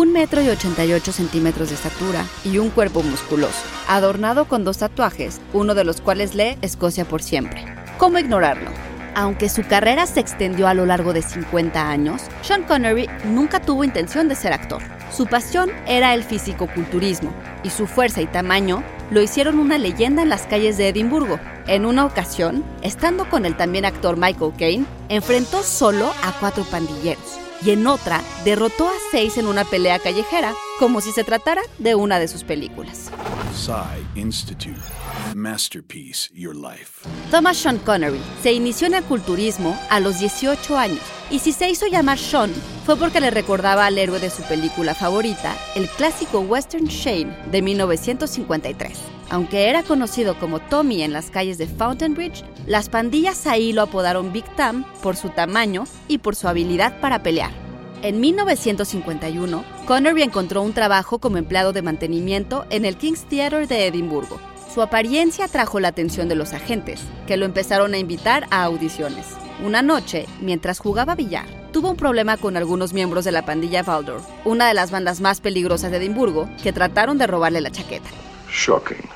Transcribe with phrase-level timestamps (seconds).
[0.00, 5.42] un metro y 88 centímetros de estatura y un cuerpo musculoso, adornado con dos tatuajes,
[5.52, 7.66] uno de los cuales lee Escocia por siempre.
[7.98, 8.70] ¿Cómo ignorarlo?
[9.14, 13.84] Aunque su carrera se extendió a lo largo de 50 años, Sean Connery nunca tuvo
[13.84, 14.80] intención de ser actor.
[15.14, 20.30] Su pasión era el fisicoculturismo y su fuerza y tamaño lo hicieron una leyenda en
[20.30, 21.38] las calles de Edimburgo.
[21.70, 27.38] En una ocasión, estando con el también actor Michael Caine, enfrentó solo a cuatro pandilleros
[27.62, 31.94] y en otra derrotó a seis en una pelea callejera, como si se tratara de
[31.94, 33.12] una de sus películas.
[34.16, 34.80] Institute.
[35.36, 37.08] Masterpiece Your Life.
[37.30, 41.70] Thomas Sean Connery se inició en el culturismo a los 18 años y si se
[41.70, 42.52] hizo llamar Sean
[42.84, 47.62] fue porque le recordaba al héroe de su película favorita, el clásico western Shane de
[47.62, 48.92] 1953.
[49.30, 53.82] Aunque era conocido como Tommy en las calles de Fountain Bridge, las pandillas ahí lo
[53.82, 57.52] apodaron Big Tam por su tamaño y por su habilidad para pelear.
[58.02, 63.86] En 1951, Connery encontró un trabajo como empleado de mantenimiento en el King's Theatre de
[63.86, 64.40] Edimburgo.
[64.74, 69.26] Su apariencia atrajo la atención de los agentes, que lo empezaron a invitar a audiciones.
[69.62, 74.22] Una noche, mientras jugaba billar, tuvo un problema con algunos miembros de la pandilla Valdor,
[74.46, 78.08] una de las bandas más peligrosas de Edimburgo, que trataron de robarle la chaqueta.
[78.50, 79.06] Shocking.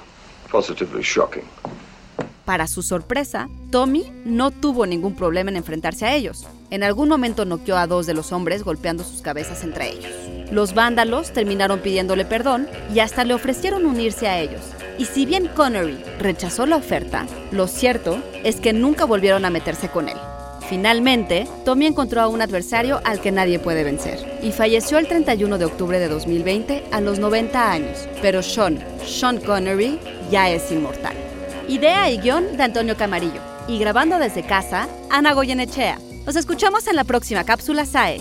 [0.51, 1.45] Positively shocking.
[2.45, 6.47] Para su sorpresa, Tommy no tuvo ningún problema en enfrentarse a ellos.
[6.69, 10.12] En algún momento noqueó a dos de los hombres golpeando sus cabezas entre ellos.
[10.53, 14.61] Los vándalos terminaron pidiéndole perdón y hasta le ofrecieron unirse a ellos.
[14.98, 19.89] Y si bien Connery rechazó la oferta, lo cierto es que nunca volvieron a meterse
[19.89, 20.19] con él.
[20.69, 25.59] Finalmente, Tommy encontró a un adversario al que nadie puede vencer y falleció el 31
[25.59, 28.09] de octubre de 2020 a los 90 años.
[28.23, 29.98] Pero Sean, Sean Connery,
[30.31, 31.15] ya es inmortal.
[31.69, 33.41] Idea y guion de Antonio Camarillo.
[33.69, 35.98] Y grabando desde casa, Ana Goyenechea.
[36.27, 38.20] Nos escuchamos en la próxima cápsula SAE.